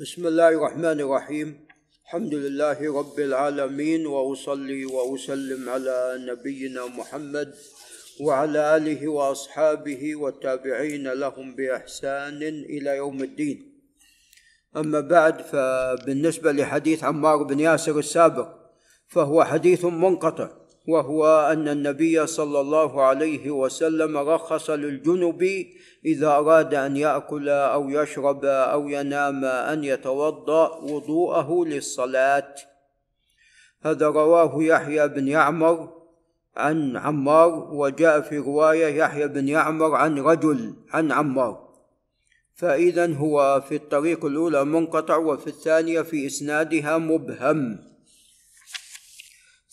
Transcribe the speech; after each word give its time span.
بسم 0.00 0.26
الله 0.26 0.48
الرحمن 0.48 1.00
الرحيم. 1.00 1.66
الحمد 2.04 2.34
لله 2.34 2.78
رب 2.98 3.18
العالمين 3.18 4.06
وأصلي 4.06 4.84
وأسلم 4.84 5.68
على 5.68 5.98
نبينا 6.22 6.86
محمد 6.86 7.54
وعلى 8.20 8.76
آله 8.76 9.08
وأصحابه 9.08 10.16
والتابعين 10.16 11.02
لهم 11.02 11.54
بإحسان 11.54 12.42
إلى 12.42 12.96
يوم 12.96 13.22
الدين. 13.22 13.58
أما 14.76 15.00
بعد 15.00 15.42
فبالنسبة 15.42 16.52
لحديث 16.52 17.04
عمار 17.04 17.42
بن 17.42 17.60
ياسر 17.60 17.98
السابق 17.98 18.48
فهو 19.08 19.44
حديث 19.44 19.84
منقطع. 19.84 20.50
وهو 20.88 21.50
أن 21.52 21.68
النبي 21.68 22.26
صلى 22.26 22.60
الله 22.60 23.02
عليه 23.02 23.50
وسلم 23.50 24.16
رخص 24.16 24.70
للجنب 24.70 25.66
إذا 26.04 26.28
أراد 26.28 26.74
أن 26.74 26.96
يأكل 26.96 27.48
أو 27.48 27.90
يشرب 27.90 28.44
أو 28.44 28.88
ينام 28.88 29.44
أن 29.44 29.84
يتوضأ 29.84 30.76
وضوءه 30.76 31.64
للصلاة. 31.64 32.54
هذا 33.82 34.06
رواه 34.06 34.62
يحيى 34.62 35.08
بن 35.08 35.28
يعمر 35.28 35.92
عن 36.56 36.96
عمار 36.96 37.68
وجاء 37.72 38.20
في 38.20 38.38
رواية 38.38 38.86
يحيى 38.86 39.28
بن 39.28 39.48
يعمر 39.48 39.94
عن 39.94 40.18
رجل 40.18 40.74
عن 40.90 41.12
عمار. 41.12 41.68
فاذا 42.54 43.14
هو 43.14 43.62
في 43.68 43.74
الطريق 43.74 44.24
الأولى 44.24 44.64
منقطع 44.64 45.16
وفي 45.16 45.46
الثانية 45.46 46.02
في 46.02 46.26
إسنادها 46.26 46.98
مبهم. 46.98 47.78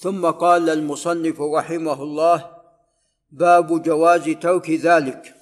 ثم 0.05 0.26
قال 0.26 0.70
المصنف 0.70 1.41
رحمه 1.41 2.04
الله 2.04 2.50
باب 3.32 3.82
جواز 3.82 4.30
ترك 4.30 4.70
ذلك. 4.70 5.34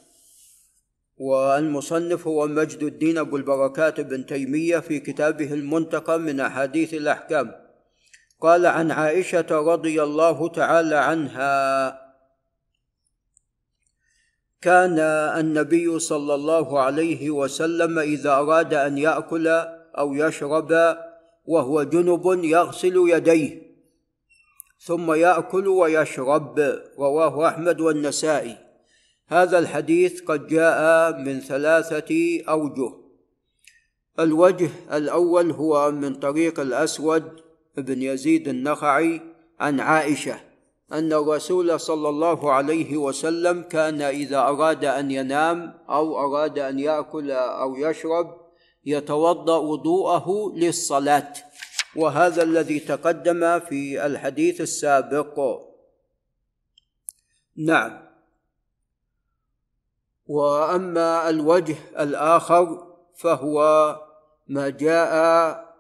والمصنف 1.18 2.28
هو 2.28 2.48
مجد 2.48 2.84
الدين 2.84 3.18
أبو 3.18 3.38
البركات 3.38 4.02
بن 4.02 4.26
تيمية 4.26 4.80
في 4.80 5.00
كتابه 5.00 5.54
المنتقى 5.54 6.20
من 6.20 6.40
أحاديث 6.40 6.94
الأحكام. 6.94 7.52
قال 8.42 8.66
عن 8.66 8.92
عائشة 8.92 9.46
رضي 9.52 10.04
الله 10.04 10.48
تعالى 10.48 10.96
عنها 10.96 11.54
كان 14.62 15.00
النبي 15.40 16.00
صلى 16.00 16.36
الله 16.36 16.80
عليه 16.80 17.30
وسلم 17.30 18.00
إذا 18.00 18.32
أراد 18.32 18.74
أن 18.74 18.98
يأكل 18.98 19.48
أو 19.98 20.14
يشرب 20.14 20.98
وهو 21.46 21.84
جنب 21.84 22.44
يغسل 22.44 22.96
يديه. 22.96 23.73
ثم 24.86 25.14
يأكل 25.14 25.68
ويشرب 25.68 26.60
رواه 27.00 27.48
أحمد 27.48 27.82
والنسائي. 27.82 28.58
هذا 29.28 29.60
الحديث 29.60 30.22
قد 30.22 30.48
جاء 30.48 31.12
من 31.20 31.40
ثلاثة 31.40 32.42
أوجه. 32.50 32.92
الوجه 34.20 34.70
الأول 34.94 35.52
هو 35.52 35.92
من 35.92 36.16
طريق 36.16 36.60
الأسود 36.60 37.24
بن 37.78 38.02
يزيد 38.02 38.48
النخعي 38.48 39.22
عن 39.60 39.80
عائشة 39.80 40.40
أن 40.92 41.14
الرسول 41.14 41.80
صلى 41.80 42.10
الله 42.10 42.52
عليه 42.52 42.98
وسلم 42.98 43.62
كان 43.62 44.02
إذا 44.02 44.40
أراد 44.40 44.86
أن 44.86 45.12
ينام 45.12 45.74
أو 45.90 46.18
أراد 46.18 46.60
أن 46.60 46.80
يأكل 46.80 47.32
أو 47.32 47.76
يشرب 47.76 48.38
يتوضأ 48.86 49.58
وضوءه 49.58 50.54
للصلاة. 50.56 51.34
وهذا 51.96 52.44
الذي 52.44 52.80
تقدم 52.80 53.60
في 53.60 54.06
الحديث 54.06 54.62
السابق. 54.62 55.40
نعم. 57.58 58.04
وأما 60.28 61.30
الوجه 61.30 61.76
الآخر 62.00 62.88
فهو 63.16 63.60
ما 64.48 64.70
جاء 64.70 65.14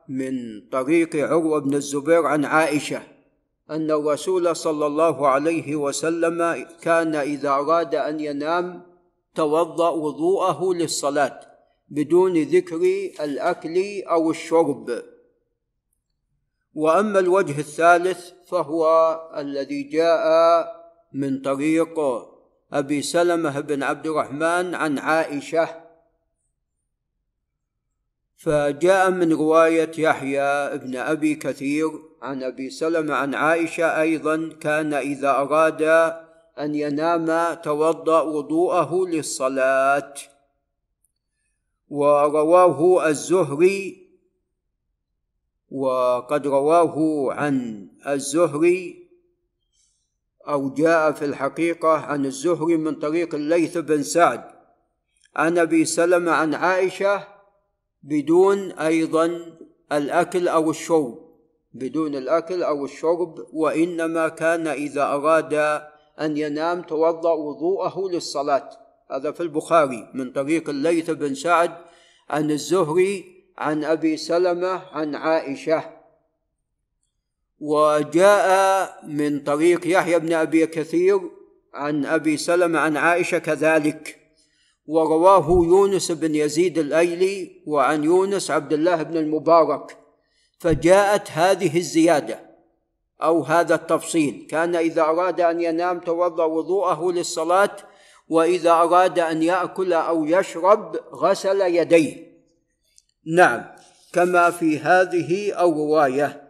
من 0.09 0.33
طريق 0.71 1.15
عروة 1.15 1.59
بن 1.59 1.73
الزبير 1.73 2.25
عن 2.25 2.45
عائشة 2.45 3.01
أن 3.69 3.91
الرسول 3.91 4.55
صلى 4.55 4.85
الله 4.85 5.27
عليه 5.27 5.75
وسلم 5.75 6.67
كان 6.81 7.15
إذا 7.15 7.49
أراد 7.49 7.95
أن 7.95 8.19
ينام 8.19 8.81
توضأ 9.35 9.89
وضوءه 9.89 10.73
للصلاة 10.73 11.39
بدون 11.89 12.43
ذكر 12.43 12.81
الأكل 13.23 14.03
أو 14.03 14.31
الشرب. 14.31 15.12
وأما 16.75 17.19
الوجه 17.19 17.59
الثالث 17.59 18.31
فهو 18.47 18.85
الذي 19.37 19.83
جاء 19.83 20.25
من 21.13 21.41
طريق 21.41 21.99
أبي 22.73 23.01
سلمة 23.01 23.59
بن 23.59 23.83
عبد 23.83 24.07
الرحمن 24.07 24.75
عن 24.75 24.99
عائشة. 24.99 25.83
فجاء 28.37 29.09
من 29.11 29.33
رواية 29.33 29.91
يحيى 29.97 30.77
بن 30.77 30.95
أبي 30.95 31.35
كثير 31.35 31.89
عن 32.21 32.43
أبي 32.43 32.69
سلمة 32.69 33.13
عن 33.13 33.35
عائشة 33.35 34.01
أيضا 34.01 34.49
كان 34.61 34.93
إذا 34.93 35.29
أراد 35.29 35.81
أن 36.59 36.75
ينام 36.75 37.53
توضأ 37.53 38.21
وضوءه 38.21 39.07
للصلاة. 39.07 40.13
ورواه 41.89 43.07
الزهري 43.07 44.02
وقد 45.73 46.47
رواه 46.47 47.27
عن 47.33 47.87
الزهري 48.07 49.09
أو 50.47 50.69
جاء 50.69 51.11
في 51.11 51.25
الحقيقة 51.25 51.89
عن 51.89 52.25
الزهري 52.25 52.77
من 52.77 52.95
طريق 52.95 53.35
الليث 53.35 53.77
بن 53.77 54.03
سعد. 54.03 54.43
عن 55.35 55.57
أبي 55.57 55.85
سلمة 55.85 56.31
عن 56.31 56.53
عائشة 56.53 57.27
بدون 58.03 58.71
أيضا 58.71 59.39
الأكل 59.91 60.47
أو 60.47 60.69
الشرب 60.69 61.19
بدون 61.73 62.15
الأكل 62.15 62.63
أو 62.63 62.85
الشرب 62.85 63.35
وإنما 63.53 64.27
كان 64.27 64.67
إذا 64.67 65.03
أراد 65.03 65.53
أن 66.21 66.37
ينام 66.37 66.81
توضأ 66.81 67.31
وضوءه 67.31 68.09
للصلاة. 68.11 68.69
هذا 69.11 69.31
في 69.31 69.43
البخاري 69.43 70.11
من 70.13 70.31
طريق 70.31 70.69
الليث 70.69 71.09
بن 71.09 71.35
سعد. 71.35 71.71
عن 72.29 72.51
الزهري 72.51 73.32
عن 73.57 73.83
أبي 73.83 74.17
سلمة 74.17 74.81
عن 74.91 75.15
عائشة. 75.15 75.83
وجاء 77.59 78.99
من 79.07 79.39
طريق 79.39 79.87
يحيى 79.87 80.19
بن 80.19 80.33
أبي 80.33 80.67
كثير 80.67 81.21
عن 81.73 82.05
أبي 82.05 82.37
سلمة 82.37 82.79
عن 82.79 82.97
عائشة 82.97 83.37
كذلك. 83.37 84.19
ورواه 84.87 85.47
يونس 85.49 86.11
بن 86.11 86.35
يزيد 86.35 86.77
الأيلي 86.77 87.61
وعن 87.65 88.03
يونس 88.03 88.51
عبد 88.51 88.73
الله 88.73 89.03
بن 89.03 89.17
المبارك. 89.17 89.97
فجاءت 90.59 91.31
هذه 91.31 91.77
الزيادة 91.77 92.39
أو 93.23 93.41
هذا 93.41 93.75
التفصيل. 93.75 94.47
كان 94.49 94.75
إذا 94.75 95.01
أراد 95.01 95.41
أن 95.41 95.61
ينام 95.61 95.99
توضأ 95.99 96.45
وضوءه 96.45 97.11
للصلاة 97.11 97.75
وإذا 98.29 98.71
أراد 98.71 99.19
أن 99.19 99.43
يأكل 99.43 99.93
أو 99.93 100.25
يشرب 100.25 100.95
غسل 101.13 101.61
يديه. 101.61 102.32
نعم 103.25 103.63
كما 104.13 104.49
في 104.49 104.79
هذه 104.79 105.51
الرواية. 105.51 106.43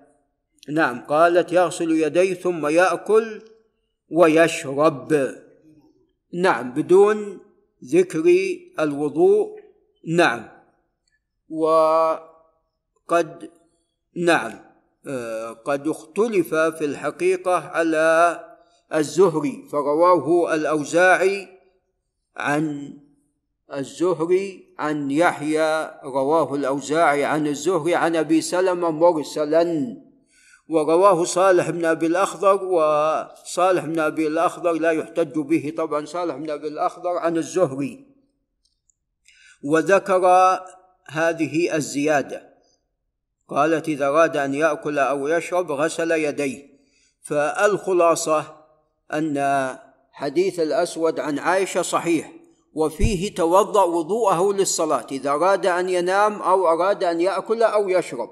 نعم 0.69 1.01
قالت 1.01 1.51
يغسل 1.51 1.91
يديه 1.91 2.33
ثم 2.33 2.67
يأكل 2.67 3.41
ويشرب. 4.09 5.35
نعم 6.33 6.73
بدون 6.73 7.39
ذكر 7.85 8.23
الوضوء. 8.79 9.59
نعم. 10.07 10.49
وقد 11.49 12.19
نعم 14.15 14.73
آه، 15.07 15.49
قد 15.49 15.87
اختلف 15.87 16.55
في 16.55 16.85
الحقيقة 16.85 17.55
على 17.55 18.39
الزهري 18.93 19.67
فرواه 19.71 20.53
الأوزاعي 20.53 21.47
عن 22.35 22.97
الزهري 23.73 24.62
عن 24.79 25.11
يحيى 25.11 25.91
رواه 26.03 26.55
الأوزاعي 26.55 27.25
عن 27.25 27.47
الزهري 27.47 27.95
عن 27.95 28.15
أبي 28.15 28.41
سلمة 28.41 28.91
مرسلا. 28.91 29.97
ورواه 30.69 31.23
صالح 31.23 31.69
بن 31.69 31.85
أبي 31.85 32.05
الأخضر 32.05 32.63
وصالح 32.63 33.85
بن 33.85 33.99
أبي 33.99 34.27
الأخضر 34.27 34.71
لا 34.71 34.91
يحتج 34.91 35.39
به 35.39 35.73
طبعا 35.77 36.05
صالح 36.05 36.35
بن 36.35 36.49
أبي 36.49 36.67
الأخضر 36.67 37.17
عن 37.17 37.37
الزهري. 37.37 38.07
وذكر 39.63 40.25
هذه 41.07 41.75
الزيادة. 41.75 42.53
قالت 43.47 43.87
إذا 43.89 44.07
أراد 44.07 44.37
أن 44.37 44.53
يأكل 44.53 44.99
أو 44.99 45.27
يشرب 45.27 45.71
غسل 45.71 46.11
يديه. 46.11 46.73
فالخلاصة 47.21 48.45
أن 49.13 49.77
حديث 50.11 50.59
الأسود 50.59 51.19
عن 51.19 51.39
عائشة 51.39 51.81
صحيح. 51.81 52.42
وفيه 52.73 53.35
توضأ 53.35 53.83
وضوءه 53.83 54.53
للصلاة 54.53 55.07
إذا 55.11 55.29
أراد 55.29 55.65
أن 55.65 55.89
ينام 55.89 56.41
أو 56.41 56.67
أراد 56.67 57.03
أن 57.03 57.21
يأكل 57.21 57.63
أو 57.63 57.89
يشرب. 57.89 58.29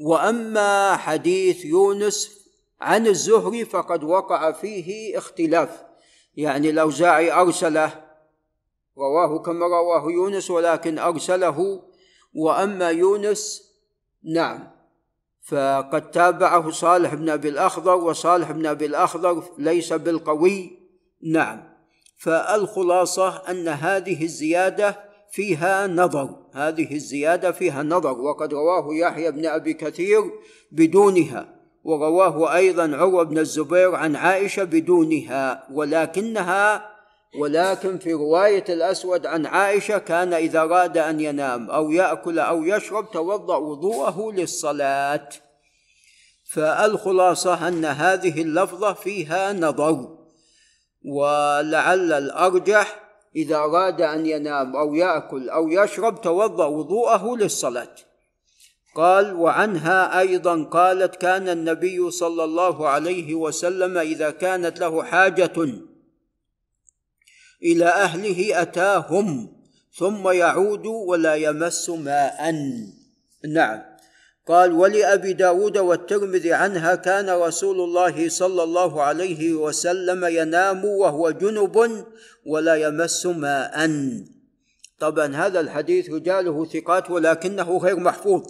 وأما 0.00 0.96
حديث 0.96 1.64
يونس 1.64 2.42
عن 2.80 3.06
الزهري 3.06 3.64
فقد 3.64 4.04
وقع 4.04 4.52
فيه 4.52 5.18
اختلاف. 5.18 5.82
يعني 6.36 6.70
الأوزاعي 6.70 7.32
أرسله 7.32 8.04
رواه 8.98 9.38
كما 9.38 9.66
رواه 9.66 10.10
يونس 10.10 10.50
ولكن 10.50 10.98
أرسله. 10.98 11.82
وأما 12.34 12.90
يونس 12.90 13.72
نعم. 14.24 14.70
فقد 15.42 16.10
تابعه 16.10 16.70
صالح 16.70 17.14
بن 17.14 17.30
أبي 17.30 17.48
الأخضر 17.48 17.94
وصالح 17.94 18.50
بن 18.50 18.66
أبي 18.66 18.86
الأخضر 18.86 19.44
ليس 19.58 19.92
بالقوي 19.92 20.78
نعم. 21.22 21.71
فالخلاصة 22.22 23.42
أن 23.50 23.68
هذه 23.68 24.24
الزيادة 24.24 24.98
فيها 25.32 25.86
نظر. 25.86 26.36
هذه 26.54 26.94
الزيادة 26.94 27.52
فيها 27.52 27.82
نظر 27.82 28.20
وقد 28.20 28.54
رواه 28.54 28.88
يحيى 28.94 29.30
بن 29.30 29.46
أبي 29.46 29.74
كثير 29.74 30.22
بدونها 30.72 31.48
ورواه 31.84 32.54
أيضا 32.54 32.96
عروة 32.96 33.22
بن 33.22 33.38
الزبير 33.38 33.94
عن 33.94 34.16
عائشة 34.16 34.64
بدونها 34.64 35.66
ولكنها 35.72 36.92
ولكن 37.40 37.98
في 37.98 38.12
رواية 38.12 38.64
الأسود 38.68 39.26
عن 39.26 39.46
عائشة 39.46 39.98
كان 39.98 40.34
إذا 40.34 40.60
أراد 40.60 40.98
أن 40.98 41.20
ينام 41.20 41.70
أو 41.70 41.90
يأكل 41.90 42.38
أو 42.38 42.64
يشرب 42.64 43.10
توضأ 43.10 43.56
وضوءه 43.56 44.32
للصلاة. 44.32 45.28
فالخلاصة 46.44 47.68
أن 47.68 47.84
هذه 47.84 48.42
اللفظة 48.42 48.92
فيها 48.92 49.52
نظر. 49.52 50.21
ولعل 51.04 52.12
الأرجح 52.12 53.02
إذا 53.36 53.56
أراد 53.56 54.00
أن 54.00 54.26
ينام 54.26 54.76
أو 54.76 54.94
يأكل 54.94 55.50
أو 55.50 55.68
يشرب 55.68 56.20
توضأ 56.20 56.66
وضوءه 56.66 57.36
للصلاة. 57.36 57.94
قال 58.94 59.34
وعنها 59.34 60.20
أيضا 60.20 60.64
قالت 60.64 61.16
كان 61.16 61.48
النبي 61.48 62.10
صلى 62.10 62.44
الله 62.44 62.88
عليه 62.88 63.34
وسلم 63.34 63.98
إذا 63.98 64.30
كانت 64.30 64.80
له 64.80 65.02
حاجة 65.02 65.52
إلى 67.62 67.86
أهله 67.86 68.62
أتاهم 68.62 69.52
ثم 69.92 70.28
يعود 70.28 70.86
ولا 70.86 71.34
يمس 71.34 71.90
ماء. 71.90 72.54
نعم. 73.48 73.91
قال 74.46 74.72
ولأبي 74.72 75.32
داود 75.32 75.78
والترمذي 75.78 76.52
عنها 76.52 76.94
كان 76.94 77.30
رسول 77.30 77.80
الله 77.80 78.28
صلى 78.28 78.62
الله 78.62 79.02
عليه 79.02 79.54
وسلم 79.54 80.24
ينام 80.24 80.84
وهو 80.84 81.30
جنب 81.30 82.04
ولا 82.46 82.74
يمس 82.74 83.26
ماء. 83.26 83.90
طبعا 84.98 85.36
هذا 85.36 85.60
الحديث 85.60 86.10
رجاله 86.10 86.64
ثقات 86.64 87.10
ولكنه 87.10 87.76
غير 87.78 87.96
محفوظ. 87.96 88.42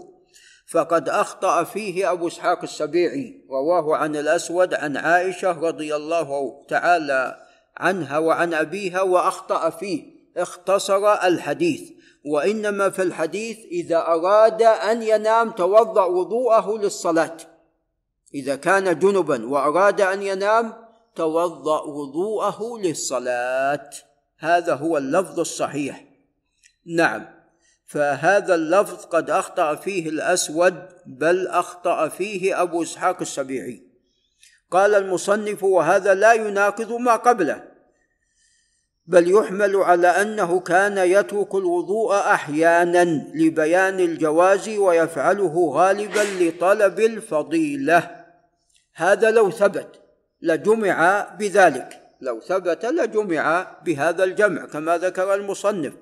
فقد 0.66 1.08
أخطأ 1.08 1.64
فيه 1.64 2.12
أبو 2.12 2.28
إسحاق 2.28 2.62
السبيعي 2.62 3.44
رواه 3.50 3.96
عن 3.96 4.16
الأسود 4.16 4.74
عن 4.74 4.96
عائشة 4.96 5.50
رضي 5.50 5.96
الله 5.96 6.60
تعالى 6.68 7.36
عنها 7.76 8.18
وعن 8.18 8.54
أبيها 8.54 9.02
وأخطأ 9.02 9.70
فيه. 9.70 10.02
اختصر 10.36 11.12
الحديث. 11.12 11.90
وإنما 12.24 12.90
في 12.90 13.02
الحديث 13.02 13.58
إذا 13.58 13.96
أراد 13.96 14.62
أن 14.62 15.02
ينام 15.02 15.50
توضأ 15.50 16.04
وضوءه 16.04 16.78
للصلاة. 16.78 17.36
إذا 18.34 18.56
كان 18.56 18.98
جنبا 18.98 19.46
وأراد 19.48 20.00
أن 20.00 20.22
ينام 20.22 20.72
توضأ 21.14 21.80
وضوءه 21.80 22.78
للصلاة. 22.82 23.90
هذا 24.38 24.74
هو 24.74 24.98
اللفظ 24.98 25.40
الصحيح. 25.40 26.04
نعم 26.86 27.26
فهذا 27.86 28.54
اللفظ 28.54 29.04
قد 29.04 29.30
أخطأ 29.30 29.74
فيه 29.74 30.08
الأسود 30.08 30.88
بل 31.06 31.48
أخطأ 31.48 32.08
فيه 32.08 32.62
أبو 32.62 32.82
إسحاق 32.82 33.20
السبيعي. 33.20 33.82
قال 34.70 34.94
المصنف 34.94 35.62
وهذا 35.62 36.14
لا 36.14 36.32
يناقض 36.32 36.92
ما 36.92 37.16
قبله. 37.16 37.71
بل 39.06 39.30
يحمل 39.30 39.76
على 39.76 40.08
أنه 40.08 40.60
كان 40.60 40.98
يترك 40.98 41.54
الوضوء 41.54 42.14
أحيانا 42.14 43.04
لبيان 43.34 44.00
الجواز 44.00 44.68
ويفعله 44.68 45.70
غالبا 45.74 46.24
لطلب 46.40 47.00
الفضيلة. 47.00 48.24
هذا 48.94 49.30
لو 49.30 49.50
ثبت 49.50 50.00
لجمع 50.42 51.28
بذلك. 51.38 52.02
لو 52.20 52.40
ثبت 52.40 52.84
لجمع 52.84 53.76
بهذا 53.84 54.24
الجمع 54.24 54.66
كما 54.66 54.98
ذكر 54.98 55.34
المصنف. 55.34 55.92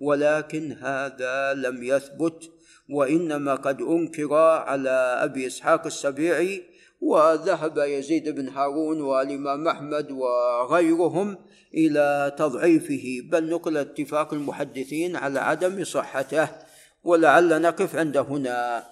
ولكن 0.00 0.72
هذا 0.72 1.54
لم 1.54 1.82
يثبت 1.82 2.50
وإنما 2.90 3.54
قد 3.54 3.80
أنكر 3.80 4.34
على 4.34 4.90
أبي 5.24 5.46
إسحاق 5.46 5.86
السبيعي 5.86 6.77
وذهب 7.00 7.78
يزيد 7.78 8.28
بن 8.28 8.48
هارون 8.48 9.00
والإمام 9.00 9.68
أحمد 9.68 10.10
وغيرهم 10.10 11.38
إلى 11.74 12.34
تضعيفه 12.38 13.04
بل 13.30 13.50
نقل 13.50 13.76
اتفاق 13.76 14.34
المحدثين 14.34 15.16
على 15.16 15.40
عدم 15.40 15.84
صحته 15.84 16.48
ولعل 17.04 17.62
نقف 17.62 17.96
عند 17.96 18.16
هنا. 18.16 18.88